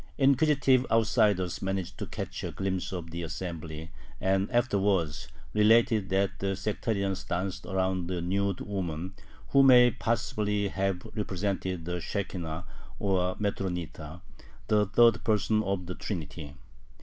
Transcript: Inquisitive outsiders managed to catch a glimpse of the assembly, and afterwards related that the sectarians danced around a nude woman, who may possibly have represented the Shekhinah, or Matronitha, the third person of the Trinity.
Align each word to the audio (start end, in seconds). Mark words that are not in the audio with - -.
Inquisitive 0.17 0.83
outsiders 0.89 1.61
managed 1.61 1.99
to 1.99 2.07
catch 2.07 2.43
a 2.43 2.51
glimpse 2.51 2.91
of 2.91 3.11
the 3.11 3.21
assembly, 3.21 3.91
and 4.19 4.49
afterwards 4.51 5.27
related 5.53 6.09
that 6.09 6.39
the 6.39 6.55
sectarians 6.55 7.23
danced 7.23 7.67
around 7.67 8.09
a 8.09 8.19
nude 8.19 8.61
woman, 8.61 9.13
who 9.49 9.61
may 9.61 9.91
possibly 9.91 10.69
have 10.69 11.03
represented 11.13 11.85
the 11.85 11.99
Shekhinah, 12.01 12.65
or 12.97 13.35
Matronitha, 13.37 14.21
the 14.69 14.87
third 14.87 15.23
person 15.23 15.61
of 15.61 15.85
the 15.85 15.93
Trinity. 15.93 16.55